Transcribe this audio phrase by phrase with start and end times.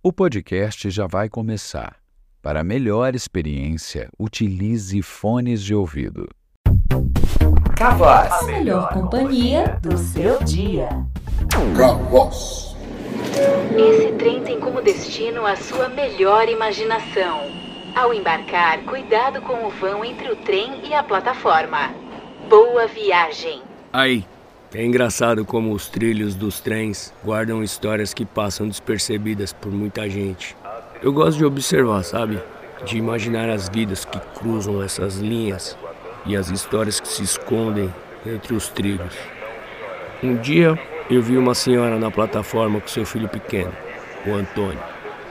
[0.00, 1.96] O podcast já vai começar.
[2.40, 6.28] Para melhor experiência, utilize fones de ouvido.
[7.76, 8.30] Cavoz.
[8.30, 10.88] A melhor companhia do seu dia.
[11.76, 12.76] Cavoz.
[13.76, 17.40] Esse trem tem como destino a sua melhor imaginação.
[17.96, 21.92] Ao embarcar, cuidado com o vão entre o trem e a plataforma.
[22.48, 23.62] Boa viagem!
[23.92, 24.24] Aí,
[24.74, 30.54] é engraçado como os trilhos dos trens guardam histórias que passam despercebidas por muita gente.
[31.02, 32.38] Eu gosto de observar, sabe?
[32.84, 35.76] De imaginar as vidas que cruzam essas linhas
[36.26, 37.92] e as histórias que se escondem
[38.26, 39.14] entre os trilhos.
[40.22, 43.72] Um dia eu vi uma senhora na plataforma com seu filho pequeno,
[44.26, 44.82] o Antônio.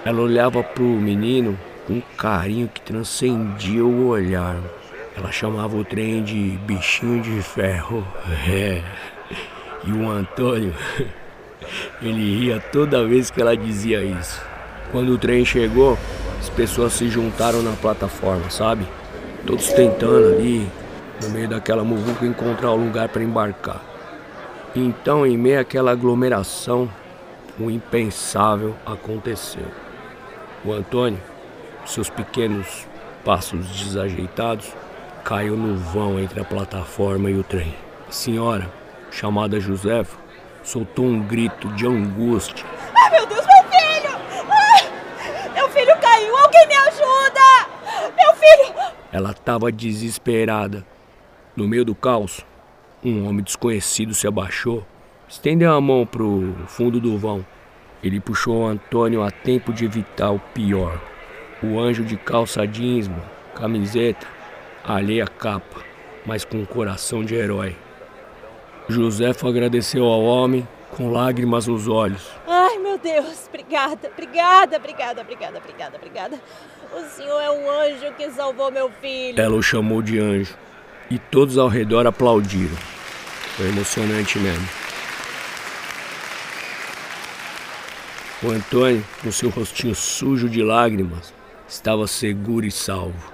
[0.04, 4.58] Ela olhava para o menino com um carinho que transcendia o olhar.
[5.16, 8.04] Ela chamava o trem de bichinho de ferro.
[8.50, 8.82] É.
[9.84, 10.74] E o Antônio,
[12.02, 14.42] ele ria toda vez que ela dizia isso.
[14.92, 15.98] Quando o trem chegou,
[16.40, 18.86] as pessoas se juntaram na plataforma, sabe?
[19.46, 20.68] Todos tentando ali,
[21.22, 23.82] no meio daquela muvuca, encontrar o lugar para embarcar.
[24.76, 26.90] Então, em meio àquela aglomeração,
[27.60, 29.66] o impensável aconteceu.
[30.64, 31.20] O Antônio,
[31.86, 32.86] seus pequenos
[33.26, 34.72] passos desajeitados,
[35.24, 37.74] caiu no vão entre a plataforma e o trem.
[38.08, 38.70] A senhora,
[39.12, 40.18] chamada Josefa,
[40.64, 42.66] soltou um grito de angústia.
[42.96, 44.18] Ai, meu Deus, meu filho!
[44.50, 46.36] Ai, meu filho caiu!
[46.36, 47.70] Alguém me ajuda!
[48.18, 48.94] Meu filho!
[49.12, 50.86] Ela estava desesperada.
[51.56, 52.46] No meio do caos,
[53.04, 54.86] um homem desconhecido se abaixou,
[55.28, 57.46] estendeu a mão para o fundo do vão.
[58.04, 61.02] Ele puxou o Antônio a tempo de evitar o pior.
[61.64, 63.10] O anjo de calça jeans,
[63.56, 64.28] camiseta,
[64.84, 65.82] alheia capa,
[66.26, 67.76] mas com um coração de herói.
[68.90, 72.32] Josefa agradeceu ao homem com lágrimas nos olhos.
[72.48, 76.42] Ai, meu Deus, obrigada, obrigada, obrigada, obrigada, obrigada, obrigada.
[76.96, 79.40] O senhor é um anjo que salvou meu filho.
[79.40, 80.56] Ela o chamou de anjo
[81.12, 82.76] e todos ao redor aplaudiram.
[83.56, 84.68] Foi emocionante mesmo.
[88.44, 91.34] O Antônio, com seu rostinho sujo de lágrimas,
[91.68, 93.34] estava seguro e salvo.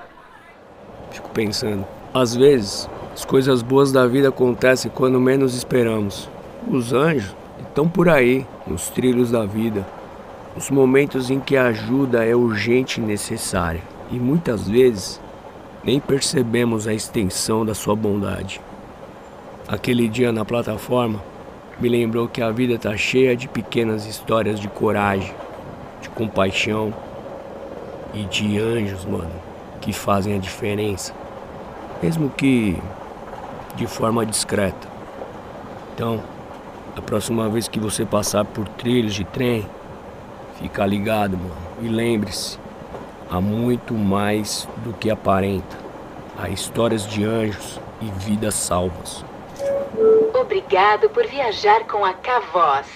[1.12, 6.28] Fico pensando, às vezes, as coisas boas da vida acontecem quando menos esperamos.
[6.68, 9.86] Os anjos estão por aí, nos trilhos da vida,
[10.56, 13.82] nos momentos em que a ajuda é urgente e necessária.
[14.12, 15.22] E muitas vezes
[15.84, 18.60] nem percebemos a extensão da sua bondade.
[19.68, 21.22] Aquele dia na plataforma
[21.80, 25.34] me lembrou que a vida está cheia de pequenas histórias de coragem,
[26.02, 26.94] de compaixão
[28.14, 29.32] e de anjos, mano,
[29.82, 31.14] que fazem a diferença,
[32.02, 32.82] mesmo que
[33.76, 34.88] de forma discreta.
[35.94, 36.22] Então,
[36.96, 39.68] a próxima vez que você passar por trilhos de trem,
[40.60, 42.60] fica ligado, mano, e lembre-se,
[43.30, 45.78] há muito mais do que aparenta.
[46.38, 49.24] Há histórias de anjos e vidas salvas.
[50.34, 52.88] Obrigado por viajar com a Cavoz.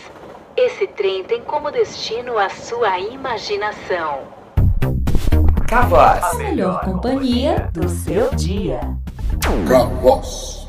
[0.55, 4.21] Esse trem tem como destino a sua imaginação.
[5.67, 6.23] Cavoz.
[6.23, 8.79] A melhor companhia do seu dia.
[9.67, 10.66] Cavoz.